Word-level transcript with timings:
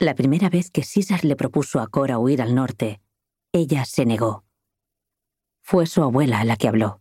La 0.00 0.14
primera 0.14 0.48
vez 0.48 0.70
que 0.70 0.84
César 0.84 1.24
le 1.24 1.34
propuso 1.34 1.80
a 1.80 1.88
Cora 1.88 2.20
huir 2.20 2.40
al 2.40 2.54
norte, 2.54 3.00
ella 3.52 3.84
se 3.84 4.06
negó. 4.06 4.44
Fue 5.60 5.86
su 5.86 6.04
abuela 6.04 6.44
la 6.44 6.56
que 6.56 6.68
habló. 6.68 7.00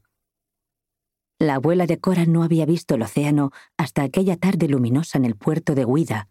La 1.38 1.56
abuela 1.56 1.86
de 1.86 2.00
Cora 2.00 2.26
no 2.26 2.42
había 2.42 2.66
visto 2.66 2.96
el 2.96 3.04
océano 3.04 3.52
hasta 3.78 4.02
aquella 4.02 4.36
tarde 4.36 4.68
luminosa 4.68 5.20
en 5.20 5.26
el 5.26 5.36
puerto 5.36 5.76
de 5.76 5.86
Huida, 5.86 6.28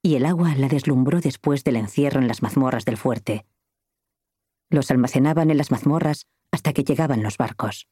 y 0.00 0.14
el 0.14 0.26
agua 0.26 0.54
la 0.54 0.68
deslumbró 0.68 1.20
después 1.20 1.64
del 1.64 1.74
encierro 1.74 2.20
en 2.20 2.28
las 2.28 2.40
mazmorras 2.40 2.84
del 2.84 2.96
fuerte. 2.96 3.44
Los 4.70 4.92
almacenaban 4.92 5.50
en 5.50 5.58
las 5.58 5.72
mazmorras 5.72 6.28
hasta 6.52 6.72
que 6.72 6.84
llegaban 6.84 7.24
los 7.24 7.36
barcos. 7.36 7.88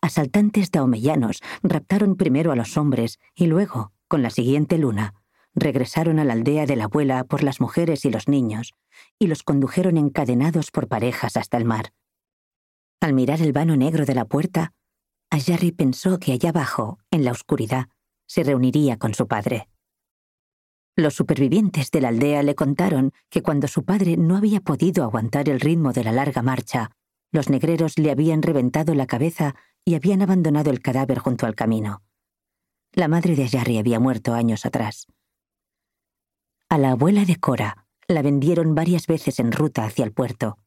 Asaltantes 0.00 0.70
daomellanos 0.70 1.42
raptaron 1.62 2.16
primero 2.16 2.50
a 2.50 2.56
los 2.56 2.78
hombres 2.78 3.18
y 3.34 3.44
luego, 3.44 3.92
con 4.08 4.22
la 4.22 4.30
siguiente 4.30 4.78
luna, 4.78 5.15
regresaron 5.56 6.18
a 6.18 6.24
la 6.24 6.34
aldea 6.34 6.66
de 6.66 6.76
la 6.76 6.84
abuela 6.84 7.24
por 7.24 7.42
las 7.42 7.60
mujeres 7.60 8.04
y 8.04 8.10
los 8.10 8.28
niños, 8.28 8.74
y 9.18 9.26
los 9.26 9.42
condujeron 9.42 9.96
encadenados 9.96 10.70
por 10.70 10.86
parejas 10.86 11.36
hasta 11.36 11.56
el 11.56 11.64
mar. 11.64 11.92
Al 13.00 13.14
mirar 13.14 13.40
el 13.40 13.52
vano 13.52 13.76
negro 13.76 14.04
de 14.04 14.14
la 14.14 14.26
puerta, 14.26 14.72
Ayari 15.30 15.72
pensó 15.72 16.18
que 16.18 16.32
allá 16.32 16.50
abajo, 16.50 16.98
en 17.10 17.24
la 17.24 17.32
oscuridad, 17.32 17.88
se 18.26 18.44
reuniría 18.44 18.98
con 18.98 19.14
su 19.14 19.26
padre. 19.26 19.68
Los 20.94 21.14
supervivientes 21.14 21.90
de 21.90 22.00
la 22.00 22.08
aldea 22.08 22.42
le 22.42 22.54
contaron 22.54 23.12
que 23.28 23.42
cuando 23.42 23.68
su 23.68 23.84
padre 23.84 24.16
no 24.16 24.36
había 24.36 24.60
podido 24.60 25.04
aguantar 25.04 25.48
el 25.48 25.60
ritmo 25.60 25.92
de 25.92 26.04
la 26.04 26.12
larga 26.12 26.42
marcha, 26.42 26.90
los 27.32 27.50
negreros 27.50 27.98
le 27.98 28.10
habían 28.10 28.42
reventado 28.42 28.94
la 28.94 29.06
cabeza 29.06 29.54
y 29.84 29.94
habían 29.94 30.22
abandonado 30.22 30.70
el 30.70 30.80
cadáver 30.80 31.18
junto 31.18 31.46
al 31.46 31.54
camino. 31.54 32.02
La 32.92 33.08
madre 33.08 33.36
de 33.36 33.44
Ayari 33.44 33.78
había 33.78 34.00
muerto 34.00 34.32
años 34.32 34.64
atrás. 34.64 35.06
A 36.68 36.78
la 36.78 36.90
abuela 36.90 37.24
de 37.24 37.36
Cora 37.36 37.86
la 38.08 38.22
vendieron 38.22 38.74
varias 38.74 39.06
veces 39.06 39.38
en 39.38 39.52
ruta 39.52 39.84
hacia 39.84 40.04
el 40.04 40.12
puerto. 40.12 40.58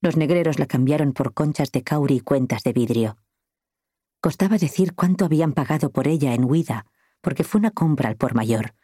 Los 0.00 0.16
negreros 0.16 0.60
la 0.60 0.66
cambiaron 0.66 1.12
por 1.12 1.34
conchas 1.34 1.72
de 1.72 1.82
cauri 1.82 2.16
y 2.16 2.20
cuentas 2.20 2.62
de 2.62 2.72
vidrio. 2.72 3.16
Costaba 4.20 4.56
decir 4.56 4.94
cuánto 4.94 5.24
habían 5.24 5.52
pagado 5.52 5.90
por 5.90 6.06
ella 6.06 6.32
en 6.34 6.44
Huida, 6.44 6.86
porque 7.20 7.42
fue 7.42 7.58
una 7.58 7.72
compra 7.72 8.08
al 8.08 8.16
por 8.16 8.36
mayor. 8.36 8.76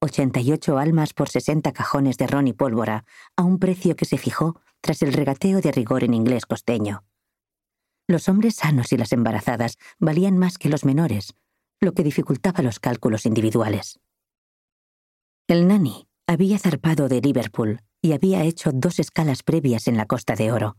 88 0.00 0.78
almas 0.78 1.12
por 1.12 1.28
60 1.28 1.70
cajones 1.72 2.16
de 2.16 2.26
ron 2.26 2.48
y 2.48 2.54
pólvora, 2.54 3.04
a 3.36 3.42
un 3.42 3.58
precio 3.58 3.94
que 3.94 4.06
se 4.06 4.16
fijó 4.16 4.58
tras 4.80 5.02
el 5.02 5.12
regateo 5.12 5.60
de 5.60 5.70
rigor 5.70 6.02
en 6.02 6.14
inglés 6.14 6.46
costeño. 6.46 7.04
Los 8.08 8.26
hombres 8.30 8.56
sanos 8.56 8.90
y 8.94 8.96
las 8.96 9.12
embarazadas 9.12 9.76
valían 9.98 10.38
más 10.38 10.56
que 10.56 10.70
los 10.70 10.86
menores, 10.86 11.34
lo 11.78 11.92
que 11.92 12.04
dificultaba 12.04 12.62
los 12.62 12.80
cálculos 12.80 13.26
individuales. 13.26 14.00
El 15.50 15.66
nani 15.66 16.06
había 16.28 16.60
zarpado 16.60 17.08
de 17.08 17.20
Liverpool 17.20 17.80
y 18.00 18.12
había 18.12 18.44
hecho 18.44 18.70
dos 18.72 19.00
escalas 19.00 19.42
previas 19.42 19.88
en 19.88 19.96
la 19.96 20.06
Costa 20.06 20.36
de 20.36 20.52
Oro. 20.52 20.76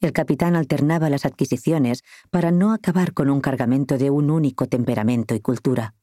El 0.00 0.12
capitán 0.12 0.54
alternaba 0.54 1.10
las 1.10 1.26
adquisiciones 1.26 2.04
para 2.30 2.52
no 2.52 2.72
acabar 2.72 3.12
con 3.12 3.28
un 3.28 3.40
cargamento 3.40 3.98
de 3.98 4.10
un 4.10 4.30
único 4.30 4.68
temperamento 4.68 5.34
y 5.34 5.40
cultura. 5.40 5.96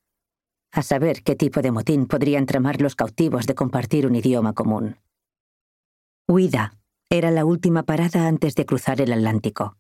A 0.74 0.82
saber 0.82 1.24
qué 1.24 1.38
tipo 1.38 1.62
de 1.62 1.72
motín 1.72 2.06
podrían 2.06 2.46
tramar 2.46 2.82
los 2.82 2.96
cautivos 2.96 3.46
de 3.46 3.56
compartir 3.56 4.06
un 4.06 4.16
idioma 4.16 4.52
común. 4.52 4.98
Huida 6.28 6.78
era 7.10 7.32
la 7.32 7.46
última 7.46 7.84
parada 7.84 8.28
antes 8.28 8.56
de 8.56 8.66
cruzar 8.66 9.00
el 9.00 9.14
Atlántico. 9.14 9.78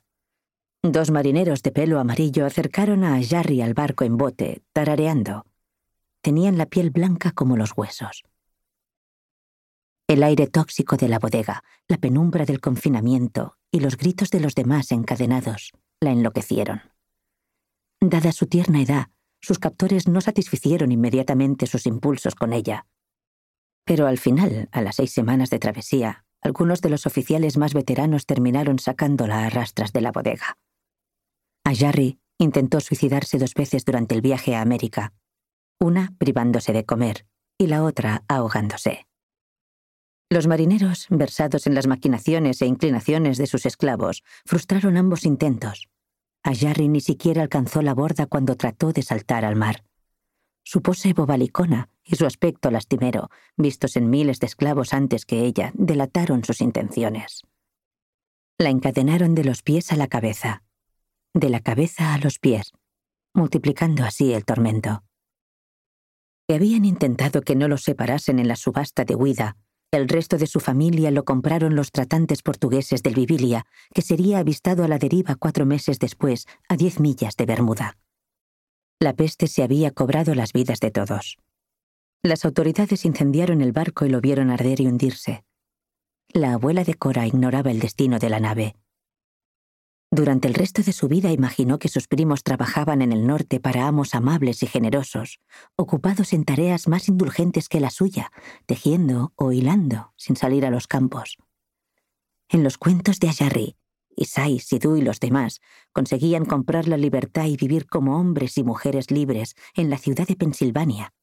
Dos 0.82 1.12
marineros 1.12 1.64
de 1.64 1.72
pelo 1.74 2.00
amarillo 2.00 2.46
acercaron 2.46 3.04
a 3.04 3.22
Jarry 3.22 3.62
al 3.62 3.74
barco 3.74 4.06
en 4.06 4.16
bote, 4.16 4.64
tarareando. 4.72 5.44
Tenían 6.26 6.58
la 6.58 6.66
piel 6.66 6.90
blanca 6.90 7.34
como 7.34 7.56
los 7.56 7.78
huesos. 7.78 8.23
El 10.08 10.23
aire 10.23 10.48
tóxico 10.48 10.98
de 10.98 11.08
la 11.08 11.20
bodega, 11.20 11.64
la 11.88 12.00
penumbra 12.00 12.45
del 12.45 12.59
confinamiento 12.62 13.59
y 13.70 13.80
los 13.80 13.95
gritos 13.95 14.31
de 14.31 14.40
los 14.40 14.56
demás 14.56 14.92
encadenados 14.92 15.72
la 16.02 16.09
enloquecieron. 16.09 16.81
Dada 18.02 18.31
su 18.31 18.47
tierna 18.47 18.81
edad, 18.81 19.09
sus 19.40 19.59
captores 19.59 20.08
no 20.08 20.19
satisficieron 20.19 20.91
inmediatamente 20.91 21.68
sus 21.68 21.86
impulsos 21.86 22.34
con 22.34 22.53
ella. 22.53 22.88
Pero 23.84 24.07
al 24.07 24.18
final, 24.18 24.68
a 24.72 24.81
las 24.81 24.96
seis 24.96 25.13
semanas 25.13 25.52
de 25.52 25.59
travesía, 25.59 26.25
algunos 26.42 26.81
de 26.81 26.90
los 26.90 27.06
oficiales 27.06 27.56
más 27.57 27.75
veteranos 27.75 28.25
terminaron 28.25 28.80
sacándola 28.80 29.46
a 29.46 29.50
rastras 29.52 29.94
de 29.94 30.02
la 30.02 30.12
bodega. 30.12 30.57
Ayarri 31.63 32.19
intentó 32.40 32.80
suicidarse 32.80 33.38
dos 33.38 33.53
veces 33.53 33.86
durante 33.86 34.16
el 34.16 34.22
viaje 34.22 34.56
a 34.56 34.62
América, 34.62 35.13
una 35.80 36.13
privándose 36.18 36.74
de 36.74 36.86
comer 36.86 37.25
y 37.58 37.68
la 37.68 37.84
otra 37.84 38.24
ahogándose. 38.28 39.08
Los 40.30 40.47
marineros, 40.47 41.08
versados 41.09 41.68
en 41.68 41.75
las 41.75 41.88
maquinaciones 41.88 42.62
e 42.62 42.66
inclinaciones 42.66 43.38
de 43.38 43.47
sus 43.47 43.66
esclavos, 43.66 44.24
frustraron 44.46 44.97
ambos 44.97 45.25
intentos. 45.25 45.88
Ayarri 46.44 46.90
ni 46.90 47.00
siquiera 47.00 47.44
alcanzó 47.44 47.81
la 47.81 47.94
borda 47.94 48.25
cuando 48.25 48.56
trató 48.56 48.91
de 48.91 49.03
saltar 49.03 49.46
al 49.46 49.56
mar. 49.56 49.84
Su 50.63 50.81
pose 50.81 51.13
bobalicona 51.13 51.90
y 52.03 52.16
su 52.16 52.25
aspecto 52.25 52.72
lastimero, 52.72 53.30
vistos 53.56 53.96
en 53.96 54.09
miles 54.09 54.40
de 54.40 54.47
esclavos 54.47 54.94
antes 54.94 55.25
que 55.25 55.42
ella, 55.42 55.72
delataron 55.75 56.44
sus 56.44 56.59
intenciones. 56.59 57.44
La 58.57 58.69
encadenaron 58.69 59.36
de 59.36 59.44
los 59.44 59.62
pies 59.62 59.92
a 59.92 59.96
la 59.96 60.07
cabeza, 60.07 60.63
de 61.34 61.50
la 61.50 61.59
cabeza 61.59 62.13
a 62.13 62.18
los 62.18 62.40
pies, 62.40 62.74
multiplicando 63.34 64.03
así 64.03 64.34
el 64.34 64.44
tormento. 64.44 65.05
Que 66.47 66.56
habían 66.56 66.85
intentado 66.85 67.41
que 67.41 67.56
no 67.56 67.67
los 67.67 67.83
separasen 67.83 68.39
en 68.39 68.47
la 68.47 68.56
subasta 68.56 69.03
de 69.03 69.16
huida, 69.16 69.57
el 69.91 70.09
resto 70.09 70.38
de 70.38 70.47
su 70.47 70.59
familia 70.59 71.09
lo 71.09 71.23
compraron 71.23 71.75
los 71.75 71.91
tratantes 71.91 72.41
portugueses 72.41 73.01
del 73.01 73.16
Vivilia, 73.16 73.66
que 73.94 74.01
sería 74.01 74.39
avistado 74.39 74.83
a 74.83 74.88
la 74.88 75.00
deriva 75.00 75.35
cuatro 75.35 75.66
meses 75.66 76.00
después, 76.00 76.47
a 76.67 76.75
diez 76.75 77.00
millas 77.00 77.35
de 77.38 77.45
Bermuda. 77.45 77.97
La 79.00 79.13
peste 79.13 79.47
se 79.47 79.63
había 79.63 79.91
cobrado 79.91 80.35
las 80.35 80.53
vidas 80.53 80.79
de 80.79 80.91
todos. 80.91 81.38
Las 82.23 82.45
autoridades 82.45 83.06
incendiaron 83.06 83.62
el 83.62 83.72
barco 83.72 84.06
y 84.06 84.09
lo 84.09 84.22
vieron 84.22 84.50
arder 84.50 84.81
y 84.81 84.88
hundirse. 84.88 85.44
La 86.29 86.53
abuela 86.53 86.83
de 86.83 86.95
Cora 86.95 87.25
ignoraba 87.25 87.72
el 87.72 87.79
destino 87.79 88.19
de 88.19 88.29
la 88.29 88.39
nave. 88.39 88.75
Durante 90.12 90.48
el 90.48 90.54
resto 90.54 90.82
de 90.82 90.94
su 90.94 91.08
vida 91.08 91.32
imaginó 91.32 91.80
que 91.80 91.90
sus 91.90 92.08
primos 92.08 92.44
trabajaban 92.44 93.02
en 93.02 93.12
el 93.12 93.28
norte 93.28 93.60
para 93.60 93.88
amos 93.88 94.16
amables 94.16 94.64
y 94.64 94.68
generosos, 94.68 95.40
ocupados 95.76 96.32
en 96.34 96.46
tareas 96.46 96.88
más 96.88 97.10
indulgentes 97.10 97.68
que 97.68 97.80
la 97.80 97.90
suya, 97.90 98.32
tejiendo 98.66 99.34
o 99.36 99.52
hilando 99.52 100.14
sin 100.16 100.36
salir 100.36 100.66
a 100.66 100.70
los 100.70 100.88
campos. 100.88 101.38
En 102.50 102.64
los 102.64 102.78
cuentos 102.78 103.20
de 103.20 103.30
Ayarri, 103.30 103.76
Isai, 104.16 104.60
Sidú 104.60 104.96
y 104.96 105.02
los 105.02 105.20
demás 105.20 105.60
conseguían 105.92 106.46
comprar 106.46 106.88
la 106.88 106.98
libertad 106.98 107.46
y 107.46 107.58
vivir 107.58 107.88
como 107.88 108.18
hombres 108.20 108.58
y 108.58 108.64
mujeres 108.64 109.12
libres 109.12 109.56
en 109.74 109.90
la 109.90 109.98
ciudad 109.98 110.28
de 110.28 110.36
Pensilvania, 110.36 111.14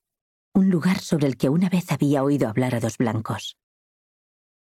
un 0.53 0.69
lugar 0.69 0.99
sobre 0.99 1.29
el 1.29 1.37
que 1.37 1.49
una 1.49 1.71
vez 1.71 1.91
había 1.91 2.23
oído 2.23 2.49
hablar 2.49 2.75
a 2.75 2.81
dos 2.81 2.99
blancos. 2.99 3.57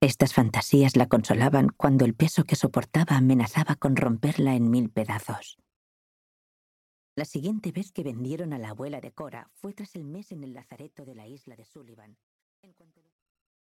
Estas 0.01 0.33
fantasías 0.33 0.95
la 0.95 1.09
consolaban 1.09 1.67
cuando 1.75 2.05
el 2.05 2.15
peso 2.15 2.45
que 2.45 2.55
soportaba 2.55 3.17
amenazaba 3.17 3.75
con 3.75 3.97
romperla 3.97 4.55
en 4.55 4.69
mil 4.69 4.89
pedazos. 4.89 5.57
La 7.17 7.25
siguiente 7.25 7.73
vez 7.73 7.91
que 7.91 8.03
vendieron 8.03 8.53
a 8.53 8.57
la 8.57 8.69
abuela 8.69 9.01
de 9.01 9.11
Cora 9.11 9.51
fue 9.55 9.73
tras 9.73 9.97
el 9.97 10.05
mes 10.05 10.31
en 10.31 10.45
el 10.45 10.53
lazareto 10.53 11.03
de 11.03 11.15
la 11.15 11.27
isla 11.27 11.57
de 11.57 11.65
Sullivan. 11.65 12.17